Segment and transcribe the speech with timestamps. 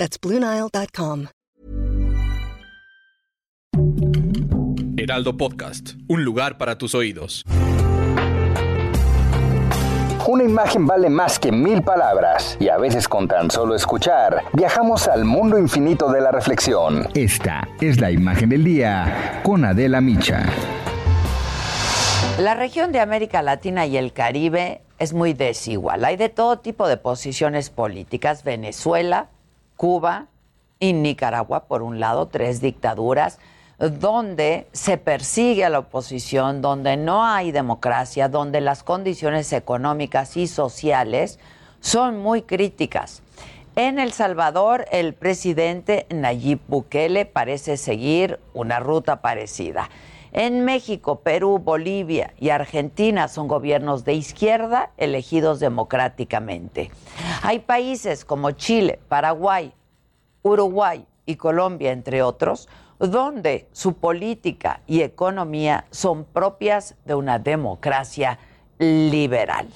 [0.00, 1.26] That's BlueNile.com.
[4.96, 7.44] Heraldo Podcast, un lugar para tus oídos.
[10.26, 15.06] Una imagen vale más que mil palabras y a veces con tan solo escuchar viajamos
[15.06, 17.06] al mundo infinito de la reflexión.
[17.14, 20.46] Esta es la imagen del día con Adela Micha.
[22.38, 26.06] La región de América Latina y el Caribe es muy desigual.
[26.06, 28.44] Hay de todo tipo de posiciones políticas.
[28.44, 29.28] Venezuela,
[29.80, 30.26] Cuba
[30.78, 33.38] y Nicaragua, por un lado, tres dictaduras
[33.78, 40.48] donde se persigue a la oposición, donde no hay democracia, donde las condiciones económicas y
[40.48, 41.38] sociales
[41.80, 43.22] son muy críticas.
[43.74, 49.88] En El Salvador, el presidente Nayib Bukele parece seguir una ruta parecida.
[50.32, 56.90] En México, Perú, Bolivia y Argentina son gobiernos de izquierda elegidos democráticamente.
[57.42, 59.72] Hay países como Chile, Paraguay,
[60.42, 68.38] Uruguay y Colombia, entre otros, donde su política y economía son propias de una democracia
[68.78, 69.68] liberal.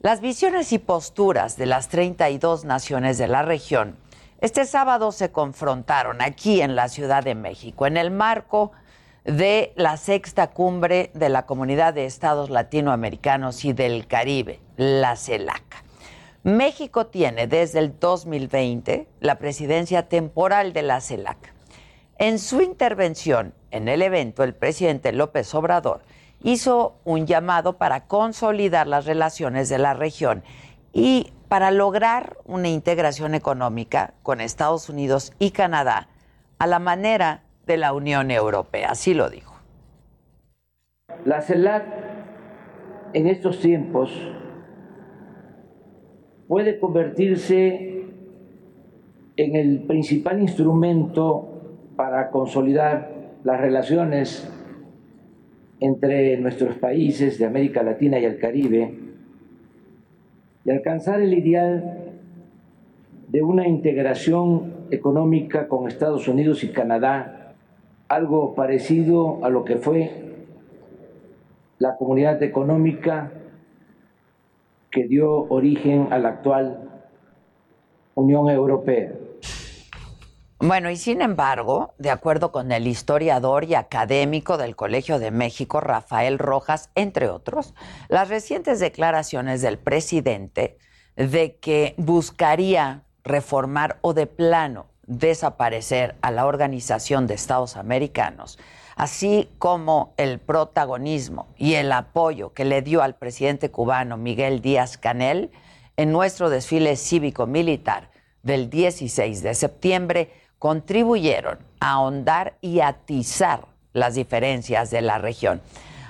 [0.00, 3.96] Las visiones y posturas de las 32 naciones de la región
[4.40, 8.70] este sábado se confrontaron aquí en la Ciudad de México en el marco
[9.28, 15.84] la sexta cumbre de la Comunidad de Estados Latinoamericanos y del Caribe, la CELAC.
[16.44, 21.52] México tiene desde el 2020 la presidencia temporal de la CELAC.
[22.16, 26.00] En su intervención en el evento, el presidente López Obrador
[26.42, 30.42] hizo un llamado para consolidar las relaciones de la región
[30.94, 36.08] y para lograr una integración económica con Estados Unidos y Canadá
[36.58, 38.90] a la manera de la Unión Europea.
[38.90, 39.54] Así lo dijo.
[41.24, 41.84] La CELAC
[43.12, 44.10] en estos tiempos
[46.48, 48.02] puede convertirse
[49.36, 53.12] en el principal instrumento para consolidar
[53.44, 54.50] las relaciones
[55.80, 58.94] entre nuestros países de América Latina y el Caribe
[60.64, 62.08] y alcanzar el ideal
[63.28, 67.37] de una integración económica con Estados Unidos y Canadá,
[68.08, 70.28] algo parecido a lo que fue
[71.78, 73.32] la comunidad económica
[74.90, 77.02] que dio origen a la actual
[78.14, 79.12] Unión Europea.
[80.60, 85.80] Bueno, y sin embargo, de acuerdo con el historiador y académico del Colegio de México,
[85.80, 87.74] Rafael Rojas, entre otros,
[88.08, 90.78] las recientes declaraciones del presidente
[91.14, 98.58] de que buscaría reformar o de plano desaparecer a la Organización de Estados Americanos,
[98.94, 104.98] así como el protagonismo y el apoyo que le dio al presidente cubano Miguel Díaz
[104.98, 105.50] Canel
[105.96, 108.10] en nuestro desfile cívico-militar
[108.42, 115.60] del 16 de septiembre, contribuyeron a ahondar y atizar las diferencias de la región.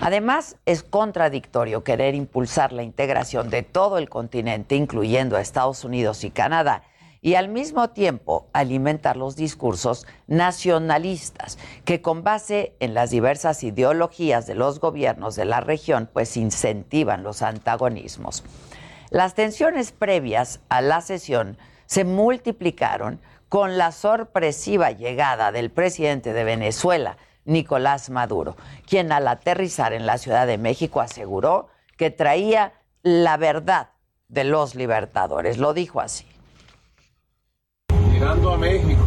[0.00, 6.24] Además, es contradictorio querer impulsar la integración de todo el continente, incluyendo a Estados Unidos
[6.24, 6.82] y Canadá,
[7.24, 14.46] y al mismo tiempo alimentar los discursos nacionalistas que con base en las diversas ideologías
[14.46, 18.44] de los gobiernos de la región, pues incentivan los antagonismos.
[19.08, 26.44] Las tensiones previas a la sesión se multiplicaron con la sorpresiva llegada del presidente de
[26.44, 28.54] Venezuela, Nicolás Maduro,
[28.86, 33.92] quien al aterrizar en la Ciudad de México aseguró que traía la verdad
[34.28, 35.56] de los libertadores.
[35.56, 36.33] Lo dijo así.
[38.24, 39.04] Llegando a México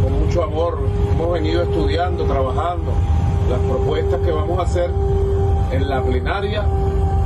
[0.00, 0.78] con mucho amor,
[1.10, 2.92] hemos venido estudiando, trabajando
[3.50, 4.88] las propuestas que vamos a hacer
[5.72, 6.62] en la plenaria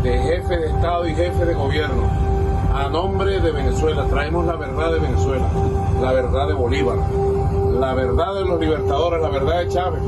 [0.03, 2.09] de jefe de Estado y jefe de gobierno
[2.73, 5.47] a nombre de Venezuela, traemos la verdad de Venezuela,
[6.01, 10.03] la verdad de Bolívar, la verdad de los libertadores, la verdad de Chávez.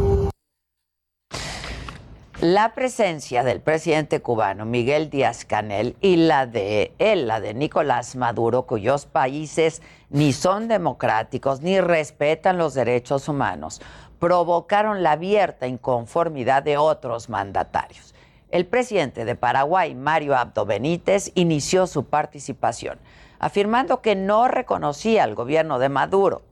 [2.41, 8.15] La presencia del presidente cubano Miguel Díaz Canel y la de él, la de Nicolás
[8.15, 13.81] Maduro, cuyos países ni son democráticos ni respetan los derechos humanos,
[14.19, 18.15] provocaron la abierta inconformidad de otros mandatarios.
[18.51, 22.99] El presidente de Paraguay, Mario Abdo Benítez, inició su participación,
[23.39, 26.43] afirmando que no reconocía al gobierno de Maduro,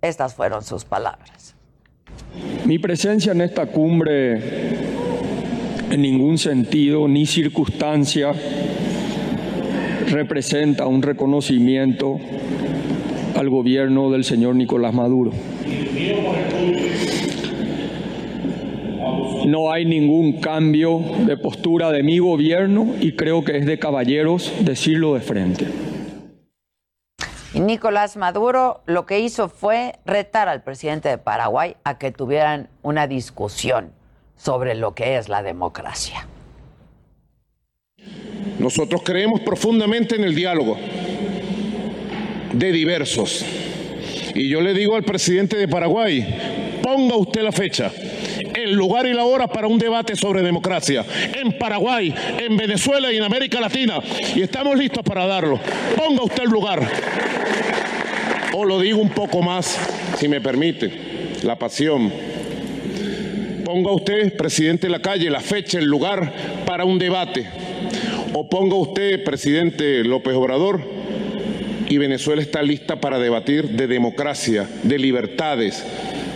[0.00, 1.54] Estas fueron sus palabras.
[2.64, 4.72] Mi presencia en esta cumbre
[5.90, 8.32] en ningún sentido ni circunstancia
[10.10, 12.18] representa un reconocimiento
[13.42, 15.32] al gobierno del señor Nicolás Maduro.
[19.46, 24.52] No hay ningún cambio de postura de mi gobierno y creo que es de caballeros
[24.60, 25.66] decirlo de frente.
[27.52, 32.68] Y Nicolás Maduro lo que hizo fue retar al presidente de Paraguay a que tuvieran
[32.82, 33.90] una discusión
[34.36, 36.28] sobre lo que es la democracia.
[38.60, 40.78] Nosotros creemos profundamente en el diálogo
[42.52, 43.44] de diversos.
[44.34, 46.26] Y yo le digo al presidente de Paraguay,
[46.82, 47.92] ponga usted la fecha,
[48.54, 51.04] el lugar y la hora para un debate sobre democracia
[51.34, 54.00] en Paraguay, en Venezuela y en América Latina.
[54.34, 55.60] Y estamos listos para darlo.
[55.96, 56.80] Ponga usted el lugar.
[58.54, 59.78] O lo digo un poco más,
[60.18, 60.92] si me permite,
[61.42, 62.12] la pasión.
[63.64, 66.32] Ponga usted, presidente de la calle, la fecha, el lugar
[66.66, 67.46] para un debate.
[68.34, 71.01] O ponga usted, presidente López Obrador,
[71.92, 75.84] y Venezuela está lista para debatir de democracia, de libertades,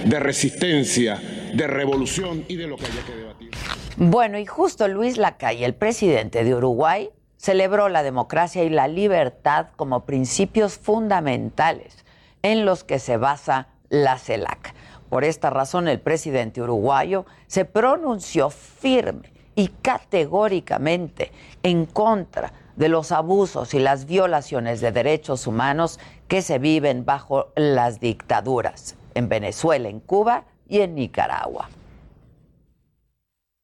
[0.05, 1.19] de resistencia,
[1.55, 3.51] de revolución y de lo que haya que debatir.
[3.97, 7.09] Bueno, y justo Luis Lacalle, el presidente de Uruguay,
[7.39, 12.05] celebró la democracia y la libertad como principios fundamentales
[12.43, 14.75] en los que se basa la CELAC.
[15.09, 21.33] Por esta razón, el presidente uruguayo se pronunció firme y categóricamente
[21.63, 27.49] en contra de los abusos y las violaciones de derechos humanos que se viven bajo
[27.57, 31.71] las dictaduras en Venezuela, en Cuba y en Nicaragua.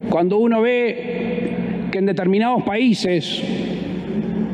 [0.08, 3.42] Cuando uno ve que en determinados países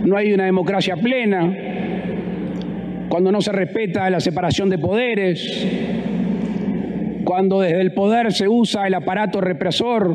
[0.04, 1.56] no hay una democracia plena,
[3.08, 5.66] cuando no se respeta la separación de poderes,
[7.24, 10.14] cuando desde el poder se usa el aparato represor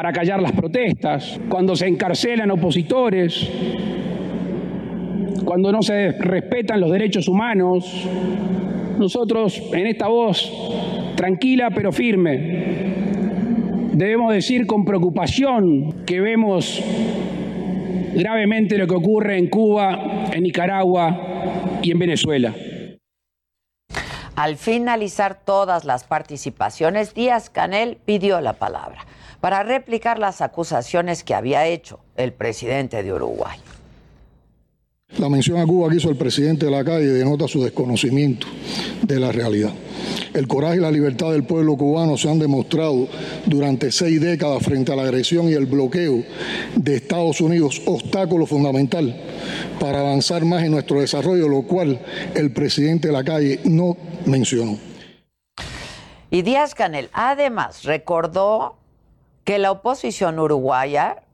[0.00, 3.46] para callar las protestas, cuando se encarcelan opositores,
[5.44, 8.08] cuando no se respetan los derechos humanos,
[8.98, 10.50] nosotros en esta voz
[11.16, 16.82] tranquila pero firme debemos decir con preocupación que vemos
[18.14, 22.54] gravemente lo que ocurre en Cuba, en Nicaragua y en Venezuela.
[24.34, 29.04] Al finalizar todas las participaciones, Díaz Canel pidió la palabra
[29.40, 33.58] para replicar las acusaciones que había hecho el presidente de Uruguay.
[35.18, 38.46] La mención a Cuba que hizo el presidente de la calle denota su desconocimiento
[39.02, 39.72] de la realidad.
[40.32, 43.08] El coraje y la libertad del pueblo cubano se han demostrado
[43.46, 46.22] durante seis décadas frente a la agresión y el bloqueo
[46.76, 49.20] de Estados Unidos, obstáculo fundamental
[49.80, 52.00] para avanzar más en nuestro desarrollo, lo cual
[52.34, 53.96] el presidente de la calle no
[54.26, 54.78] mencionó.
[56.30, 58.76] Y Díaz Canel además recordó
[59.50, 61.24] que la oposición uruguaya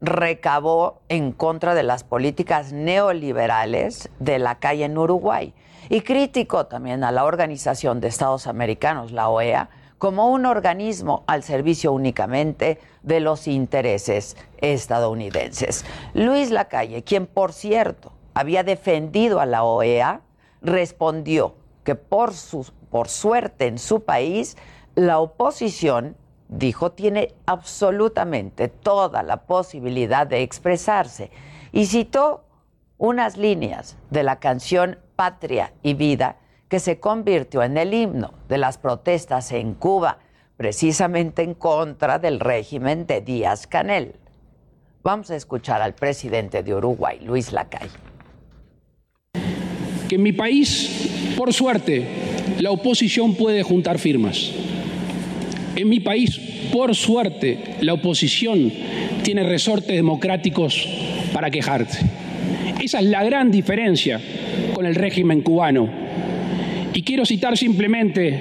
[0.00, 5.54] recabó en contra de las políticas neoliberales de la calle en Uruguay
[5.88, 11.42] y criticó también a la Organización de Estados Americanos, la OEA, como un organismo al
[11.42, 15.84] servicio únicamente de los intereses estadounidenses.
[16.12, 20.20] Luis Lacalle, quien por cierto había defendido a la OEA,
[20.62, 24.56] respondió que por, su, por suerte en su país
[24.94, 26.14] la oposición
[26.58, 31.30] dijo, tiene absolutamente toda la posibilidad de expresarse
[31.72, 32.44] y citó
[32.96, 36.36] unas líneas de la canción Patria y Vida
[36.68, 40.18] que se convirtió en el himno de las protestas en Cuba,
[40.56, 44.14] precisamente en contra del régimen de Díaz Canel.
[45.02, 47.90] Vamos a escuchar al presidente de Uruguay, Luis Lacalle.
[50.08, 52.06] Que en mi país, por suerte,
[52.60, 54.52] la oposición puede juntar firmas
[55.76, 56.38] en mi país,
[56.72, 58.72] por suerte, la oposición
[59.22, 60.88] tiene resortes democráticos
[61.32, 62.00] para quejarse.
[62.80, 64.20] Esa es la gran diferencia
[64.72, 65.88] con el régimen cubano.
[66.92, 68.38] Y quiero citar simplemente,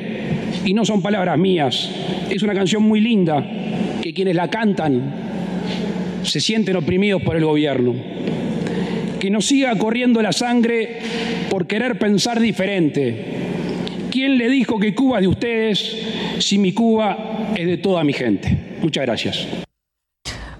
[0.65, 1.89] y no son palabras mías,
[2.29, 3.43] es una canción muy linda
[4.01, 5.01] que quienes la cantan
[6.23, 7.95] se sienten oprimidos por el gobierno.
[9.19, 10.99] Que nos siga corriendo la sangre
[11.49, 13.32] por querer pensar diferente.
[14.13, 17.17] ¿Quién le dijo que Cuba es de ustedes si mi Cuba
[17.55, 18.77] es de toda mi gente.
[18.79, 19.47] Muchas gracias.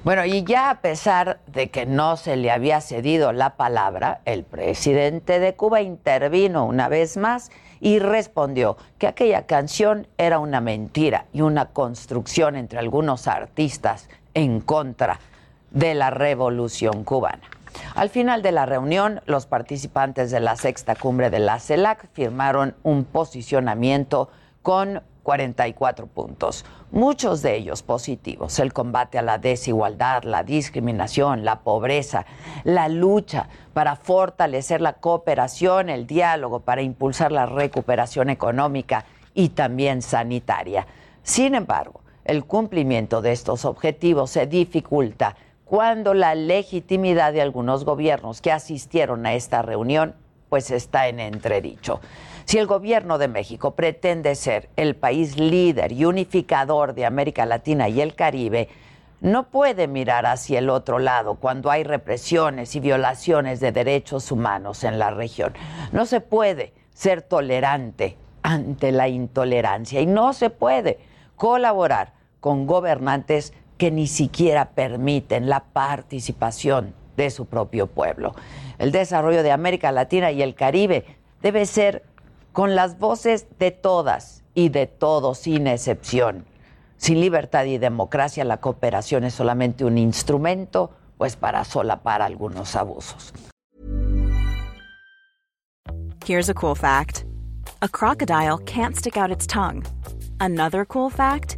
[0.03, 4.43] Bueno, y ya a pesar de que no se le había cedido la palabra, el
[4.43, 11.27] presidente de Cuba intervino una vez más y respondió que aquella canción era una mentira
[11.31, 15.19] y una construcción entre algunos artistas en contra
[15.69, 17.43] de la revolución cubana.
[17.95, 22.75] Al final de la reunión, los participantes de la sexta cumbre de la CELAC firmaron
[22.81, 24.29] un posicionamiento
[24.63, 28.57] con 44 puntos, muchos de ellos positivos.
[28.57, 32.25] El combate a la desigualdad, la discriminación, la pobreza,
[32.63, 40.01] la lucha para fortalecer la cooperación, el diálogo, para impulsar la recuperación económica y también
[40.01, 40.87] sanitaria.
[41.21, 45.35] Sin embargo, el cumplimiento de estos objetivos se dificulta
[45.73, 50.13] cuando la legitimidad de algunos gobiernos que asistieron a esta reunión
[50.47, 51.99] pues está en entredicho.
[52.45, 57.89] Si el gobierno de México pretende ser el país líder y unificador de América Latina
[57.89, 58.69] y el Caribe,
[59.19, 64.83] no puede mirar hacia el otro lado cuando hay represiones y violaciones de derechos humanos
[64.83, 65.53] en la región.
[65.91, 70.99] No se puede ser tolerante ante la intolerancia y no se puede
[71.35, 73.53] colaborar con gobernantes
[73.83, 78.33] que ni siquiera permiten la participación de su propio pueblo.
[78.79, 81.03] El desarrollo de América Latina y el Caribe
[81.41, 82.05] debe ser
[82.53, 86.45] con las voces de todas y de todos sin excepción.
[86.95, 93.33] Sin libertad y democracia la cooperación es solamente un instrumento pues para solapar algunos abusos.
[96.25, 97.25] Here's a cool fact.
[97.81, 99.83] A crocodile can't stick out its tongue.
[100.39, 101.57] Another cool fact,